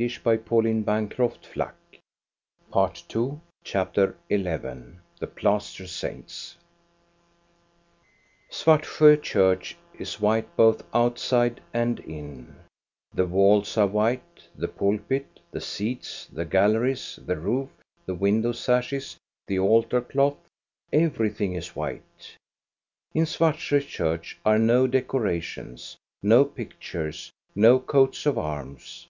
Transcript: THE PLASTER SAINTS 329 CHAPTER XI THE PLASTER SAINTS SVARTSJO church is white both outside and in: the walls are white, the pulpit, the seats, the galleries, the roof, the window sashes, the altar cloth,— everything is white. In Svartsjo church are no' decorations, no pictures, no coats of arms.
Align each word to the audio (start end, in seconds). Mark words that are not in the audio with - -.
THE 0.00 0.08
PLASTER 0.08 1.30
SAINTS 1.42 1.52
329 2.72 3.40
CHAPTER 3.62 4.16
XI 4.30 4.96
THE 5.18 5.26
PLASTER 5.26 5.86
SAINTS 5.86 6.56
SVARTSJO 8.50 9.20
church 9.20 9.76
is 9.98 10.18
white 10.18 10.56
both 10.56 10.82
outside 10.94 11.60
and 11.74 11.98
in: 12.00 12.56
the 13.12 13.26
walls 13.26 13.76
are 13.76 13.86
white, 13.86 14.48
the 14.56 14.68
pulpit, 14.68 15.38
the 15.50 15.60
seats, 15.60 16.28
the 16.32 16.46
galleries, 16.46 17.18
the 17.26 17.36
roof, 17.36 17.68
the 18.06 18.14
window 18.14 18.52
sashes, 18.52 19.18
the 19.46 19.58
altar 19.58 20.00
cloth,— 20.00 20.38
everything 21.04 21.52
is 21.52 21.76
white. 21.76 22.38
In 23.12 23.24
Svartsjo 23.26 23.80
church 23.86 24.38
are 24.46 24.58
no' 24.58 24.86
decorations, 24.98 25.98
no 26.22 26.46
pictures, 26.46 27.30
no 27.54 27.78
coats 27.78 28.24
of 28.24 28.38
arms. 28.38 29.06